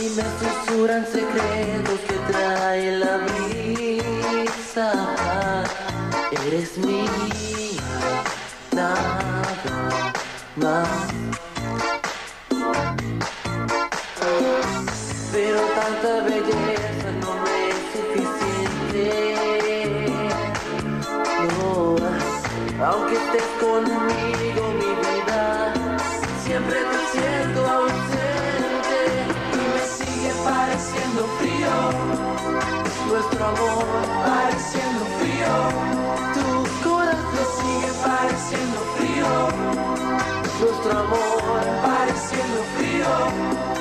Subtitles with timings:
[0.00, 4.92] Y me susurran secretos que trae la brisa.
[6.46, 7.10] Eres mía,
[8.72, 10.12] nada
[10.56, 11.27] más.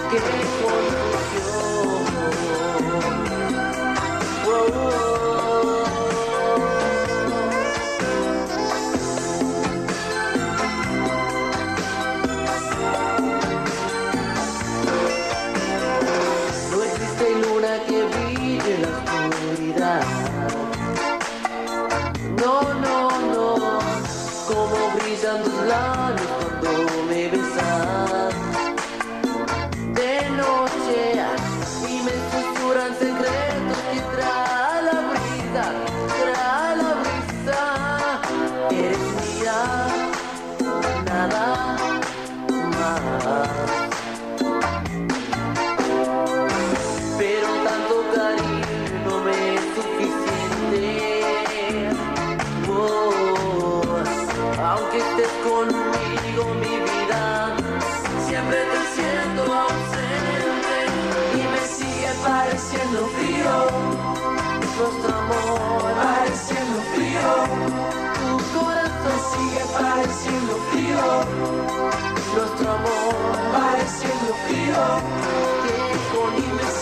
[0.10, 0.47] Que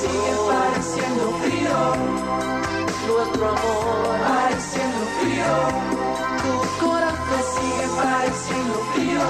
[0.05, 1.77] sigue pareciendo frío.
[3.07, 5.53] Nuestro amor pareciendo frío.
[6.43, 9.27] Tu corazón sigue pareciendo frío.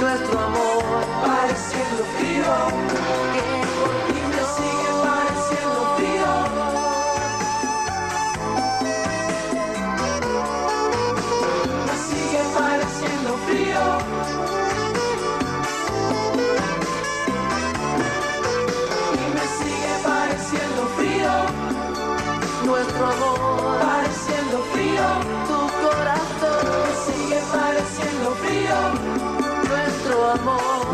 [0.00, 0.82] Nuestro amor
[1.24, 3.31] pareciendo frío.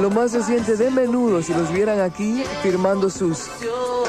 [0.00, 3.48] Lo más reciente de menudo, si los vieran aquí firmando sus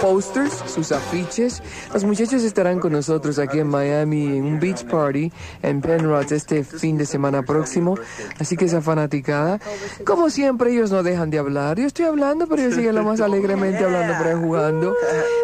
[0.01, 1.61] posters, sus afiches.
[1.93, 5.31] Los muchachos estarán con nosotros aquí en Miami en un beach party
[5.61, 7.95] en Penrod este fin de semana próximo.
[8.39, 9.59] Así que esa fanaticada,
[10.05, 11.77] como siempre, ellos no dejan de hablar.
[11.79, 14.95] Yo estoy hablando, pero ellos siguen lo más alegremente hablando ahí jugando.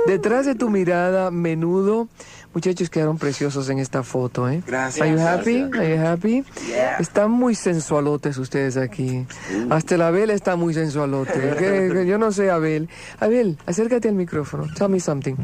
[0.07, 2.07] Detrás de tu mirada, menudo.
[2.55, 4.63] Muchachos quedaron preciosos en esta foto, ¿eh?
[4.65, 5.01] Gracias.
[5.05, 5.63] Are you happy?
[5.69, 5.79] Gracias.
[5.79, 6.43] Are you happy?
[6.69, 6.97] Yeah.
[6.99, 9.27] Están muy sensualotes ustedes aquí.
[9.69, 11.33] Hasta la Abel está muy sensualote.
[11.59, 12.87] Que- que yo no sé, Abel.
[13.19, 14.65] Abel, acércate al micrófono.
[14.77, 15.35] Tell me something.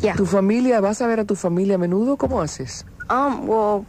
[0.00, 0.14] Yeah.
[0.16, 2.16] ¿Tu familia, vas a ver a tu familia a menudo?
[2.16, 2.86] ¿Cómo haces?
[3.10, 3.84] Um, well,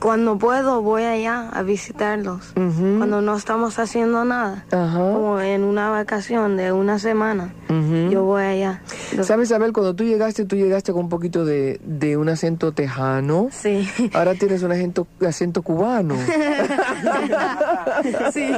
[0.00, 2.52] cuando puedo voy allá a visitarlos.
[2.54, 4.64] Cuando no estamos haciendo nada.
[4.72, 4.98] Ajá.
[4.98, 7.52] Como en una vacación de una semana.
[7.68, 8.10] Ujú.
[8.10, 8.80] Yo voy allá.
[9.22, 9.72] ¿Sabes, Abel?
[9.72, 13.48] Cuando tú llegaste, tú llegaste con un poquito de, de un acento tejano.
[13.52, 13.88] Sí.
[14.14, 16.14] Ahora tienes un acento, acento cubano.
[18.32, 18.50] sí.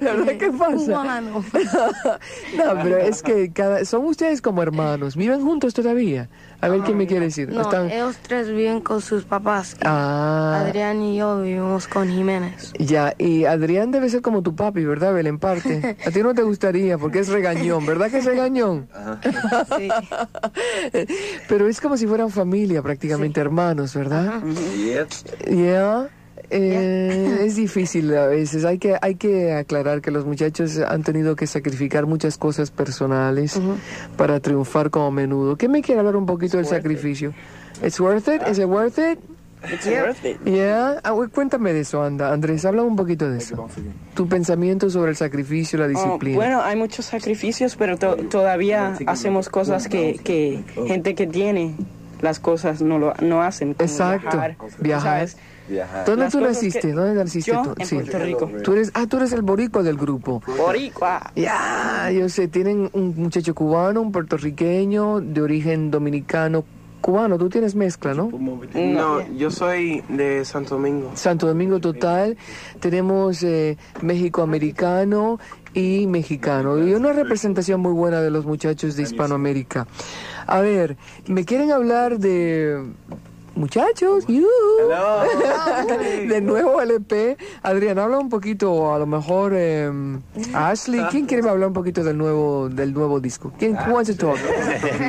[0.00, 0.74] ¿Verdad qué pasa?
[0.76, 1.44] Cubano.
[2.56, 5.16] no, pero es que cada, son ustedes como hermanos.
[5.16, 6.28] ¿Viven juntos todavía?
[6.60, 7.48] A ver, ¿quién me quiere decir?
[7.50, 9.76] No, Están- ellos tres viven con sus papás.
[9.84, 12.72] Ah, Adrián y yo vivimos con Jiménez.
[12.78, 13.14] ya.
[13.18, 15.26] Y Adrián debe ser como tu papi, ¿verdad, Abel?
[15.26, 15.96] En parte.
[16.06, 18.88] A ti no te gustaría porque es regañón, ¿verdad que es regañón?
[19.78, 19.88] Sí.
[21.48, 24.42] Pero es como si fueran familia, prácticamente hermanos, ¿verdad?
[25.50, 26.08] Ya.
[26.50, 28.64] Eh, Es difícil a veces.
[28.64, 33.60] Hay que, hay que aclarar que los muchachos han tenido que sacrificar muchas cosas personales
[34.16, 35.56] para triunfar como menudo.
[35.56, 37.34] ¿Qué me quiere hablar un poquito del sacrificio?
[37.82, 38.42] It's worth it?
[38.50, 39.18] Is it worth it?
[39.72, 40.38] It's worth it.
[40.44, 41.00] Yeah.
[41.02, 42.32] Ah, cuéntame de eso, anda.
[42.32, 43.68] Andrés, habla un poquito de eso.
[44.14, 46.36] Tu pensamiento sobre el sacrificio, la Oh, disciplina.
[46.36, 51.74] bueno, hay muchos sacrificios, pero to- todavía hacemos cosas que, que gente que tiene
[52.20, 53.74] las cosas no lo no hacen.
[53.74, 54.56] como Exacto, Viajar.
[54.80, 55.02] viajar.
[55.28, 55.36] ¿sabes?
[56.06, 56.92] ¿Dónde las tú naciste?
[56.92, 57.74] ¿Dónde naciste Yo tú?
[57.78, 58.50] en Puerto Rico.
[58.64, 60.42] Tú eres, ah, tú eres el boricua del grupo.
[60.56, 61.30] Boricua.
[61.36, 66.64] Ya, yo sé, tienen un muchacho cubano, un puertorriqueño, de origen dominicano,
[67.08, 67.38] cubano.
[67.38, 68.30] Tú tienes mezcla, ¿no?
[68.74, 71.12] No, yo soy de Santo Domingo.
[71.14, 72.36] Santo Domingo total.
[72.80, 75.40] Tenemos eh, México americano
[75.72, 76.76] y mexicano.
[76.76, 79.86] Y una representación muy buena de los muchachos de Hispanoamérica.
[80.46, 82.92] A ver, ¿me quieren hablar de
[83.58, 84.24] muchachos?
[84.26, 84.46] ¡Yuhu!
[86.28, 87.36] de nuevo LP.
[87.62, 89.90] Adrián, habla un poquito, a lo mejor eh,
[90.54, 91.02] Ashley.
[91.10, 93.52] ¿Quién quiere hablar un poquito del nuevo del nuevo disco?
[93.58, 94.38] ¿Quién wants to talk?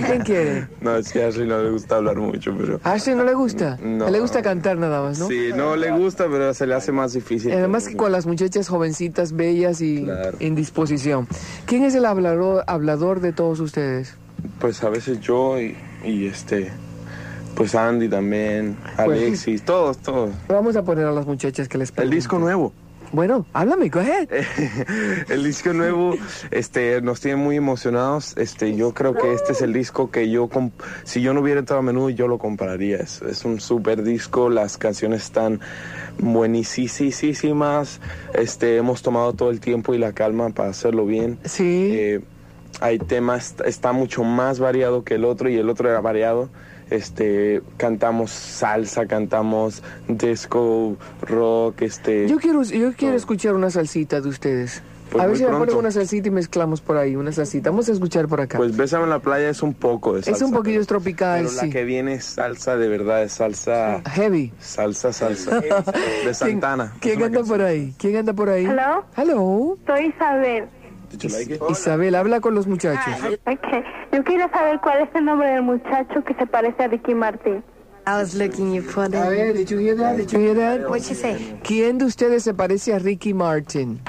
[0.08, 0.68] ¿Quién quiere?
[0.82, 2.80] No, es que a Ashley no le gusta hablar mucho, pero...
[2.84, 3.78] ¿A Ashley no le gusta?
[3.82, 4.10] No.
[4.10, 5.28] Le gusta cantar nada más, ¿no?
[5.28, 7.52] Sí, no le gusta, pero se le hace más difícil.
[7.54, 10.38] Además que con las muchachas jovencitas, bellas y Claro.
[10.40, 11.28] en disposición.
[11.66, 14.16] ¿Quién es el hablador, hablador de todos ustedes?
[14.60, 16.72] Pues a veces yo y, y este...
[17.60, 20.32] Pues Andy también, Alexis, todos, todos.
[20.48, 22.18] Vamos a poner a las muchachas que les El pregunten.
[22.18, 22.74] disco nuevo.
[23.12, 24.30] Bueno, háblame, go ahead.
[25.30, 26.14] el disco nuevo
[26.52, 28.38] este, nos tiene muy emocionados.
[28.38, 30.72] Este, yo creo que este es el disco que yo, comp-
[31.04, 32.98] si yo no hubiera entrado a menudo, yo lo compraría.
[32.98, 35.60] Es, es un super disco, las canciones están
[36.20, 38.00] buenísimas.
[38.34, 41.40] Este, hemos tomado todo el tiempo y la calma para hacerlo bien.
[41.46, 41.90] Sí.
[41.92, 42.22] Eh,
[42.82, 46.50] hay temas, está mucho más variado que el otro y el otro era variado.
[46.90, 52.28] Este, cantamos salsa, cantamos disco, rock, este...
[52.28, 54.82] Yo quiero, yo quiero escuchar una salsita de ustedes.
[55.12, 57.72] Pues a ver si me ponen una salsita y mezclamos por ahí, una salsita.
[57.72, 58.60] Vamos a escuchar por acá.
[58.60, 60.38] Pues Bésame en la playa es un poco de salsa.
[60.38, 61.70] es un poquillo pero- tropical, Pero la sí.
[61.72, 64.54] que viene es salsa de verdad, es salsa, Heavy.
[64.60, 65.60] salsa, salsa.
[65.62, 65.70] De
[66.22, 66.94] ¿Quién, Santana.
[67.00, 67.96] quién anda por ahí?
[67.98, 68.66] ¿Quién anda por ahí?
[68.66, 69.04] Hello.
[69.18, 69.78] Hello.
[69.88, 70.66] Soy Isabel.
[71.70, 73.14] Isabel, habla con los muchachos.
[73.46, 73.86] Ok.
[74.12, 77.64] Yo quiero saber cuál es el nombre del muchacho que se parece a Ricky Martin.
[78.08, 80.18] I was looking you for A ver, did you hear that?
[80.18, 80.90] Did you hear that?
[80.90, 81.60] What you say?
[81.64, 84.00] ¿Quién de ustedes se parece a Ricky Martin?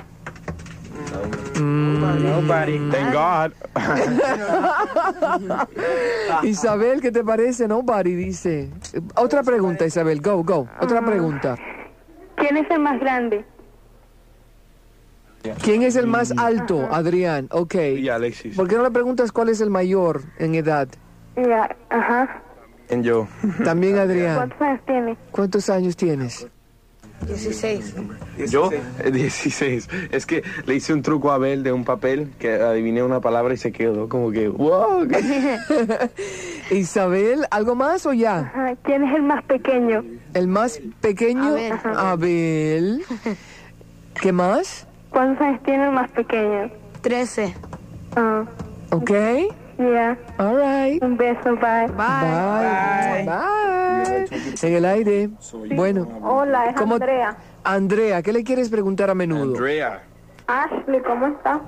[1.60, 2.78] Nobody.
[2.90, 3.52] Thank God.
[6.44, 7.68] Isabel, ¿qué te parece?
[7.68, 8.70] Nobody dice.
[9.16, 10.20] Otra pregunta, Isabel.
[10.20, 10.68] Go, go.
[10.80, 11.56] Otra pregunta.
[12.36, 13.44] ¿Quién es el más grande?
[15.62, 16.88] ¿Quién es el más alto?
[16.90, 17.48] Adrián.
[17.50, 17.74] Ok.
[17.96, 18.56] Y Alexis.
[18.56, 20.88] ¿Por qué no le preguntas cuál es el mayor en edad?
[21.36, 22.42] Ya, ajá.
[22.88, 23.28] En yo.
[23.64, 24.36] También Adrián.
[24.36, 25.16] ¿Cuántos años tiene?
[25.30, 26.46] ¿Cuántos años tienes?
[27.26, 27.94] 16.
[28.48, 29.88] Yo, eh, 16.
[30.10, 33.52] Es que le hice un truco a Abel de un papel que adiviné una palabra
[33.52, 35.06] y se quedó como que, wow.
[36.70, 38.38] Isabel, ¿algo más o ya?
[38.38, 38.74] Ajá.
[38.82, 40.02] ¿Quién es el más pequeño?
[40.32, 41.72] El más pequeño, Abel.
[41.96, 43.02] Abel.
[44.20, 44.86] ¿Qué más?
[45.10, 46.70] ¿Cuántos años tiene el más pequeño?
[47.02, 47.54] 13.
[48.16, 48.44] Ah,
[48.90, 49.10] Ok.
[49.78, 50.16] ya.
[50.38, 51.02] All right.
[51.02, 51.86] Un beso, bye.
[51.96, 53.24] Bye.
[53.24, 54.26] Bye.
[54.62, 55.30] En el aire.
[55.74, 56.08] Bueno.
[56.22, 57.36] Hola, es ¿Cómo- Andrea.
[57.64, 59.42] Andrea, ¿qué le quieres preguntar a menudo?
[59.54, 60.02] Andrea.
[60.50, 61.60] Ashley, ¿cómo está?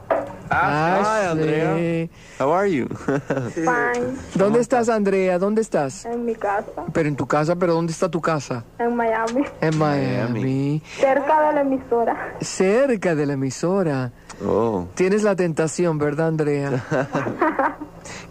[0.50, 1.72] Hi, Andrea.
[1.72, 2.10] Ashley.
[2.40, 2.88] How are you?
[3.54, 4.16] Fine.
[4.34, 5.38] ¿Dónde estás, Andrea?
[5.38, 6.04] ¿Dónde estás?
[6.04, 8.64] En mi casa, Pero en tu casa, pero ¿dónde está tu casa?
[8.80, 9.44] en Miami.
[9.60, 10.82] En Miami.
[10.98, 12.34] Cerca de la emisora.
[12.40, 14.10] Cerca de la emisora.
[14.44, 14.88] Oh.
[14.94, 16.84] Tienes la tentación, ¿verdad, Andrea?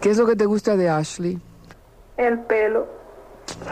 [0.00, 1.40] ¿Qué es lo que te gusta de Ashley?
[2.18, 2.86] El pelo.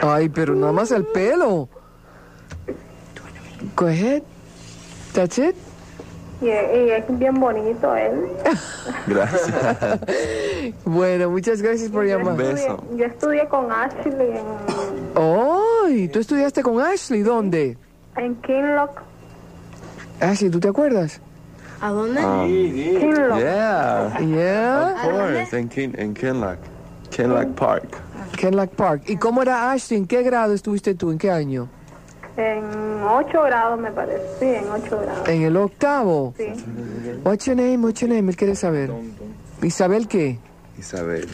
[0.00, 1.68] Ay, pero nada más el pelo.
[3.76, 4.22] Go ahead.
[5.12, 5.54] That's it.
[6.40, 8.26] Y, y es bien bonito él.
[9.06, 9.50] Gracias.
[10.84, 12.36] Bueno, muchas gracias por llamar.
[12.36, 12.84] Beso.
[12.94, 14.44] Yo estudié con Ashley en,
[15.16, 16.08] ¡Ay!
[16.08, 17.22] ¿Tú estudiaste con Ashley?
[17.22, 17.78] ¿Dónde?
[18.16, 19.00] en Kinlock.
[20.20, 21.20] Ashley, ¿tú te acuerdas?
[21.80, 22.20] ¿A dónde?
[22.20, 23.38] Kinlock.
[23.38, 24.18] Yeah.
[24.20, 24.94] Yeah.
[24.96, 25.58] Of course.
[25.58, 26.58] En, Kin en Kinlock.
[27.10, 27.96] Kinlock Park.
[28.36, 29.02] Kenlock Park.
[29.06, 29.98] ¿Y cómo era Ashley?
[29.98, 31.10] ¿En qué grado estuviste tú?
[31.10, 31.68] ¿En qué año?
[32.36, 34.22] En 8 grados, me parece.
[34.38, 35.28] Sí, en 8 grados.
[35.28, 36.34] En el octavo.
[36.36, 36.52] Sí.
[37.24, 37.78] What's your name?
[37.78, 38.30] What's your name?
[38.30, 38.90] Él quiere saber.
[39.62, 40.38] ¿Isabel qué?
[40.78, 41.28] Isabel.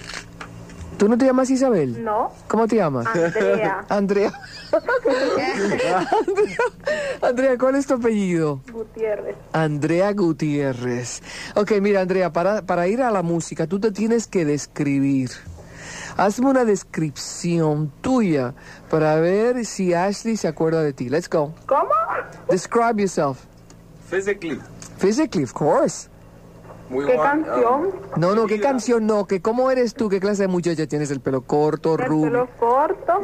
[0.98, 2.02] ¿Tú no te llamas Isabel?
[2.02, 3.06] No, ¿Cómo te llamas?
[3.06, 4.32] Andrea Andrea.
[4.72, 6.08] Andrea.
[7.22, 8.60] Andrea, ¿cuál es tu apellido?
[8.72, 9.36] Gutiérrez.
[9.52, 11.22] Andrea Gutiérrez.
[11.54, 15.30] Ok, mira, Andrea, para, para ir a la música, tú te tienes que describir.
[16.16, 18.54] Hazme una descripción tuya
[18.90, 21.08] para ver si Ashley se acuerda de ti.
[21.08, 21.52] Let's go.
[21.66, 21.90] ¿Cómo?
[22.49, 23.44] Describe yourself.
[24.08, 24.61] Physically.
[24.99, 26.08] Physically, of course.
[26.88, 27.90] ¿Qué canción?
[28.16, 29.26] No, no, ¿qué canción no?
[29.26, 30.08] ¿Que ¿Cómo eres tú?
[30.08, 31.11] ¿Qué clase de muchacha tienes?
[31.11, 32.30] ¿El pelo corto, El rubio?
[32.30, 33.14] pelo corto.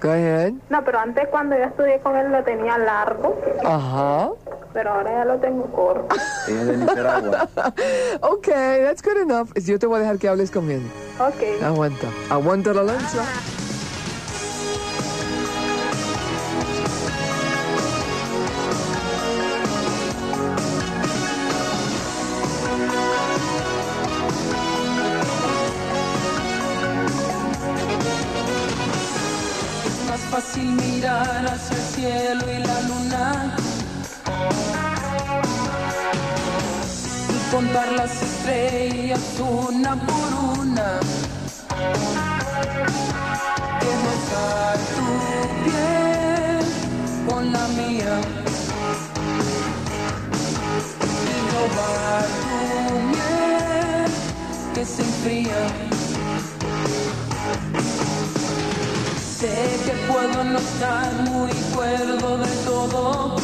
[0.00, 0.52] Go ahead.
[0.70, 4.30] No, pero antes cuando yo estudié con él lo tenía largo, Ajá.
[4.74, 6.14] Pero ahora ya lo tengo corto.
[6.48, 7.48] Ella es de Nicaragua.
[8.20, 9.48] Ok, that's good enough.
[9.54, 10.82] Yo te voy a dejar que hables con él.
[11.18, 11.62] Ok.
[11.62, 12.08] Aguanta.
[12.28, 13.24] Aguanta la lancha.
[38.04, 41.00] Las estrellas una por una.
[44.02, 45.06] Rozar tu
[45.64, 46.66] piel
[47.26, 48.14] con la mía
[51.30, 52.26] y robar
[52.88, 54.10] tu miel
[54.74, 55.62] que se enfría.
[59.38, 59.56] Sé
[59.86, 63.36] que puedo no estar muy cuerdo de todo.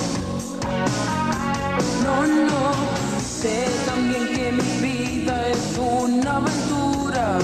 [2.05, 3.10] No, no.
[3.41, 7.39] Sé también que mi vida es una aventura.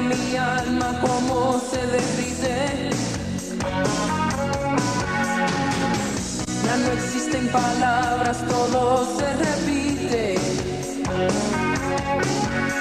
[0.00, 2.90] Mi alma como se derrite.
[6.64, 10.34] Ya no existen palabras, todo se repite.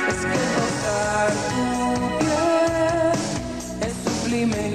[0.10, 1.64] Es que tocar tu
[2.20, 3.18] piel
[3.88, 4.74] es sublime.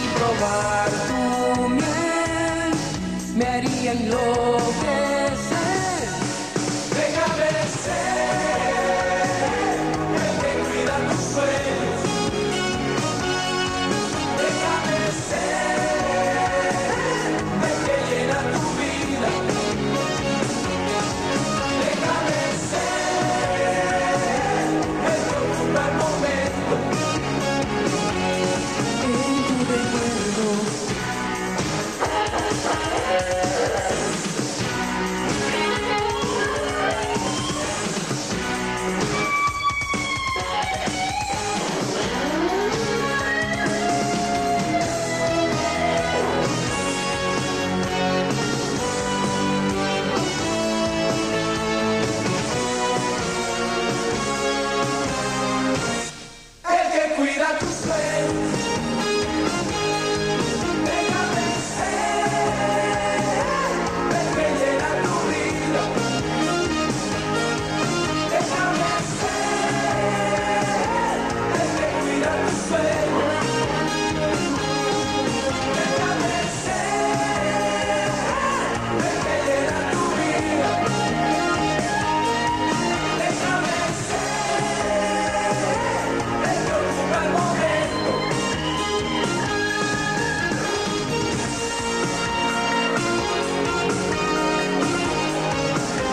[0.00, 2.70] Y probar tu miel
[3.36, 4.61] me haría enloquecer.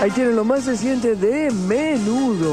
[0.10, 2.52] Ahí tienen lo más reciente de Menudo.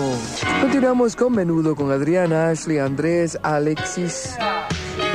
[0.60, 4.36] Continuamos con Menudo, con Adriana, Ashley, Andrés, Alexis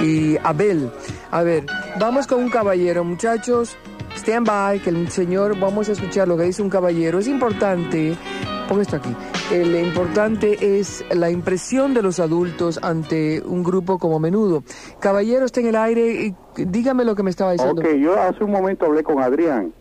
[0.03, 0.89] y Abel.
[1.29, 1.67] A ver,
[1.99, 3.77] vamos con un caballero, muchachos.
[4.15, 7.19] Stand by, que el señor, vamos a escuchar lo que dice un caballero.
[7.19, 8.15] Es importante,
[8.67, 9.15] pon esto aquí.
[9.51, 14.63] Eh, lo importante es la impresión de los adultos ante un grupo como Menudo.
[14.99, 16.33] Caballero, está en el aire.
[16.55, 17.83] Dígame lo que me estaba diciendo.
[17.83, 19.71] Ok, yo hace un momento hablé con Adrián,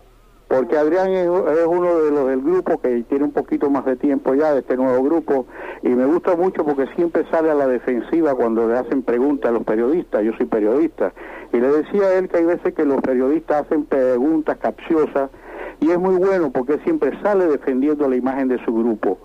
[0.51, 4.35] porque Adrián es, uno de los del grupo que tiene un poquito más de tiempo
[4.35, 5.47] ya de este nuevo grupo
[5.81, 9.53] y me gusta mucho porque siempre sale a la defensiva cuando le hacen preguntas a
[9.53, 11.13] los periodistas, yo soy periodista,
[11.53, 15.31] y le decía a él que hay veces que los periodistas hacen preguntas capciosas
[15.79, 19.19] y es muy bueno porque siempre sale defendiendo la imagen de su grupo.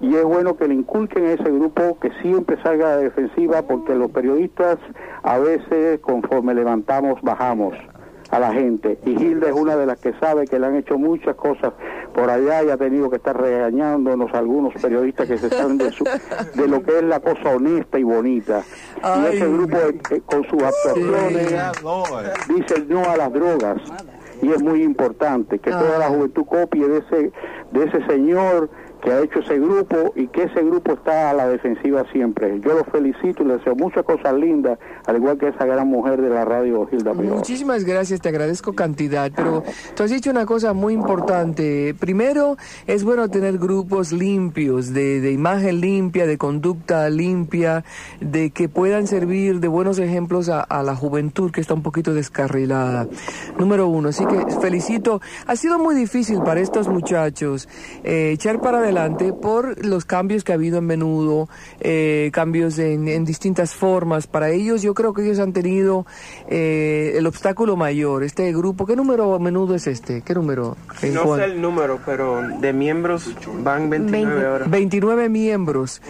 [0.00, 3.60] Y es bueno que le inculquen a ese grupo que siempre salga a la defensiva
[3.60, 4.78] porque los periodistas
[5.24, 7.74] a veces conforme levantamos bajamos.
[8.30, 8.98] A la gente.
[9.04, 11.72] Y Hilda es una de las que sabe que le han hecho muchas cosas
[12.14, 15.90] por allá y ha tenido que estar regañándonos a algunos periodistas que se salen de,
[15.90, 16.04] su-
[16.54, 18.62] de lo que es la cosa honesta y bonita.
[19.02, 19.76] y ese grupo
[20.10, 21.52] eh, con sus actuaciones
[22.48, 23.78] dice no a las drogas.
[24.42, 27.30] Y es muy importante que toda la juventud copie de ese,
[27.72, 31.48] de ese señor que ha hecho ese grupo y que ese grupo está a la
[31.48, 32.60] defensiva siempre.
[32.60, 36.20] Yo lo felicito y le deseo muchas cosas lindas, al igual que esa gran mujer
[36.20, 37.36] de la radio, Hilda Prior.
[37.36, 39.62] Muchísimas gracias, te agradezco cantidad, pero
[39.94, 41.94] tú has dicho una cosa muy importante.
[41.98, 47.84] Primero, es bueno tener grupos limpios, de, de imagen limpia, de conducta limpia,
[48.20, 52.12] de que puedan servir de buenos ejemplos a, a la juventud que está un poquito
[52.12, 53.08] descarrilada.
[53.58, 55.20] Número uno, así que felicito.
[55.46, 57.68] Ha sido muy difícil para estos muchachos
[58.04, 58.89] eh, echar para adelante
[59.40, 61.48] por los cambios que ha habido en menudo,
[61.80, 64.26] eh, cambios en, en distintas formas.
[64.26, 66.06] Para ellos, yo creo que ellos han tenido
[66.48, 68.22] eh, el obstáculo mayor.
[68.24, 70.22] Este grupo, ¿qué número a menudo es este?
[70.22, 70.76] ¿Qué número?
[71.02, 73.30] En No cuan- sé el número, pero de miembros
[73.62, 74.66] van 29 ahora.
[74.68, 76.02] 29 miembros.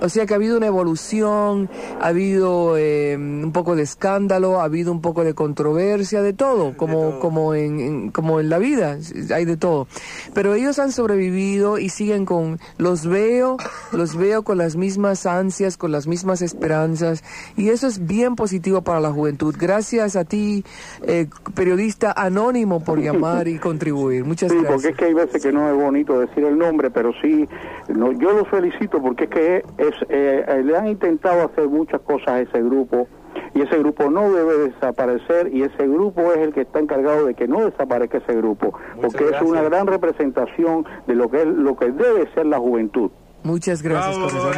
[0.00, 1.68] O sea que ha habido una evolución,
[2.00, 6.76] ha habido eh, un poco de escándalo, ha habido un poco de controversia, de todo,
[6.76, 8.98] como, como, en, en- como en la vida,
[9.34, 9.86] hay de todo.
[10.34, 13.56] Pero ellos han sobrevivido y siguen con, los veo,
[13.92, 17.22] los veo con las mismas ansias, con las mismas esperanzas,
[17.56, 19.54] y eso es bien positivo para la juventud.
[19.58, 20.64] Gracias a ti,
[21.02, 24.24] eh, periodista anónimo, por llamar y contribuir.
[24.24, 24.72] Muchas Sí, gracias.
[24.74, 27.48] porque es que hay veces que no es bonito decir el nombre, pero sí,
[27.88, 32.28] no, yo los felicito porque es que es, eh, le han intentado hacer muchas cosas
[32.28, 33.08] a ese grupo
[33.54, 37.34] y ese grupo no debe desaparecer y ese grupo es el que está encargado de
[37.34, 41.76] que no desaparezca ese grupo, porque es una gran representación de lo que es, lo
[41.76, 43.10] que debe ser la juventud.
[43.42, 44.54] Muchas gracias, profesor.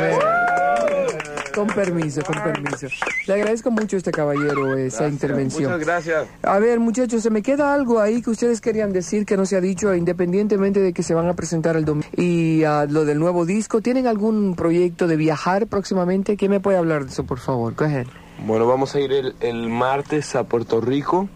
[1.54, 2.86] Con permiso, con permiso.
[3.26, 5.64] Le agradezco mucho a este caballero esa intervención.
[5.64, 6.28] Muchas gracias.
[6.42, 9.56] A ver, muchachos, se me queda algo ahí que ustedes querían decir que no se
[9.56, 12.08] ha dicho, independientemente de que se van a presentar el domingo.
[12.16, 16.36] Y ah, lo del nuevo disco, ¿tienen algún proyecto de viajar próximamente?
[16.36, 17.74] ¿Quién me puede hablar de eso, por favor?
[17.74, 18.06] Go ahead.
[18.46, 21.29] Bueno, vamos a ir el, el martes a Puerto Rico.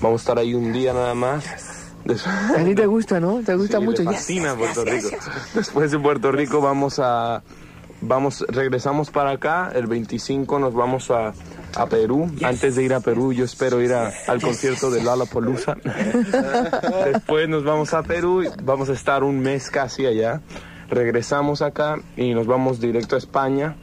[0.00, 1.44] Vamos a estar ahí un día nada más.
[2.56, 3.40] A ti te gusta, ¿no?
[3.44, 4.04] ¿Te gusta Sí, mucho?
[4.04, 5.08] fascina yes, Puerto yes, Rico.
[5.16, 5.54] yes.
[5.54, 7.42] Después de Puerto Rico vamos a
[8.02, 9.72] vamos regresamos para acá.
[9.74, 11.32] El 25 nos vamos a,
[11.76, 12.30] a Perú.
[12.42, 15.76] Antes de ir a Perú, yo espero ir a- al concierto de Lollapalooza.
[17.12, 18.42] Después nos vamos a Perú.
[18.42, 20.40] y Vamos a estar un mes casi allá.
[20.90, 23.76] Regresamos acá y nos vamos directo a España.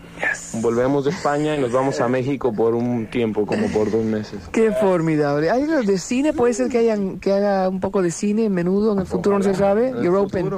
[0.62, 4.40] Volvemos de España y nos vamos a México por un tiempo, como por dos meses.
[4.52, 5.50] Qué formidable.
[5.50, 6.34] ¿Hay algo de cine?
[6.34, 9.38] ¿Puede ser que, hayan, que haga un poco de cine menudo en el futuro?
[9.38, 9.92] No se sabe.
[10.02, 10.50] You're open.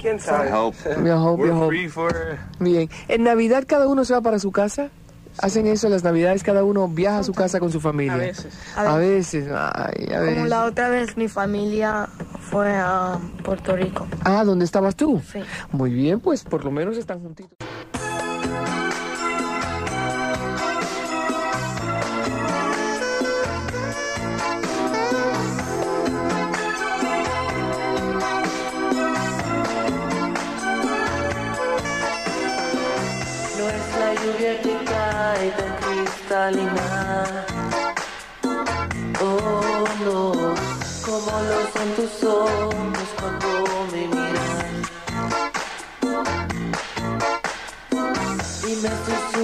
[0.00, 0.52] ¿Quién sabe?
[0.52, 2.08] Hope, hope.
[2.60, 2.88] Bien.
[3.08, 4.90] ¿En Navidad cada uno se va para su casa?
[5.38, 6.42] ¿Hacen eso en las Navidades?
[6.42, 8.14] ¿Cada uno viaja a su casa con su familia?
[8.14, 8.54] A veces.
[8.76, 9.44] A veces.
[9.48, 10.48] Ay, a Como veces.
[10.48, 12.06] la otra vez mi familia
[12.50, 14.06] fue a Puerto Rico.
[14.24, 15.22] Ah, ¿dónde estabas tú?
[15.32, 15.40] Sí.
[15.70, 17.56] Muy bien, pues por lo menos están juntitos.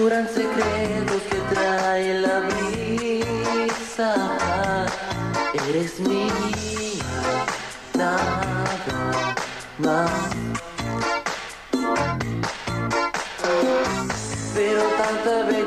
[0.08, 4.14] Susurran secretos que trae la brisa.
[5.68, 6.32] Eres mía,
[7.94, 9.36] nada
[9.78, 10.10] más.
[14.54, 15.57] Pero tanta belleza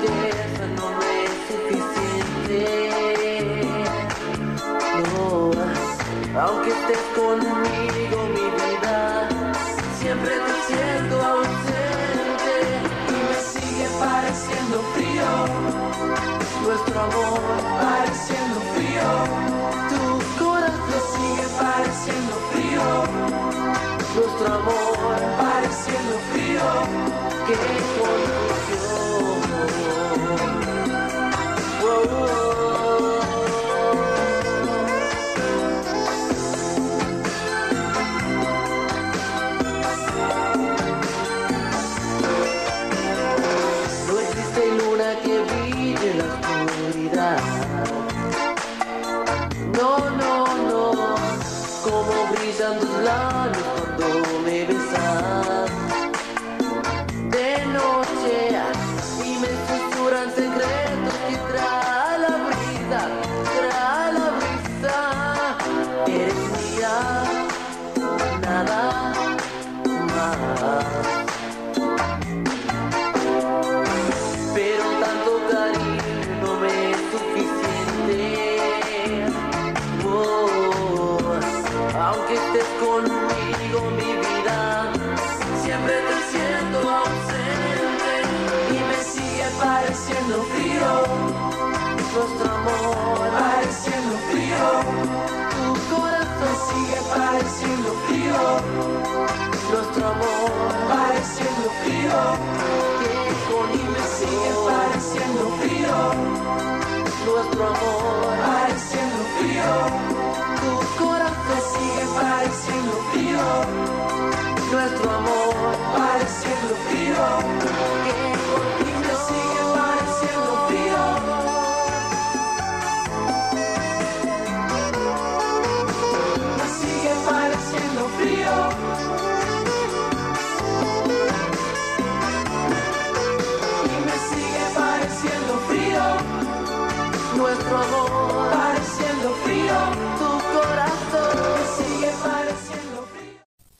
[107.63, 108.20] amor